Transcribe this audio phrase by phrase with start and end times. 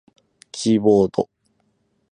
[0.51, 1.29] キーボード